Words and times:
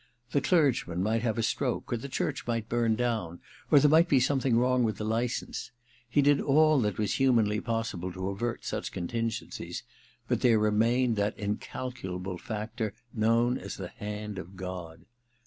The 0.31 0.41
clergyman 0.41 1.03
might 1.03 1.21
have 1.21 1.37
a 1.37 1.43
stroke, 1.43 1.93
or 1.93 1.97
the 1.97 2.09
church 2.09 2.47
might 2.47 2.67
burn 2.67 2.95
down, 2.95 3.39
or 3.69 3.79
there 3.79 3.87
might 3.87 4.09
be 4.09 4.19
something 4.19 4.57
wrong 4.57 4.83
with 4.83 4.97
the 4.97 5.03
license. 5.03 5.69
He 6.09 6.23
did 6.23 6.41
all 6.41 6.81
that 6.81 6.97
was 6.97 7.13
humanly 7.17 7.59
possible 7.59 8.11
to 8.13 8.29
avert 8.29 8.65
such 8.65 8.91
contingencies, 8.91 9.83
but 10.27 10.41
there 10.41 10.57
VI 10.59 10.65
THE 10.65 10.71
MISSION 10.71 11.11
OF 11.11 11.17
JANE 11.17 11.23
193 11.35 11.45
remained 11.45 11.59
that 11.59 11.69
incalculable 12.17 12.37
factor 12.39 12.93
known 13.13 13.59
as 13.59 13.77
the 13.77 13.89
hand 13.89 14.39
of 14.39 14.55
God. 14.55 15.05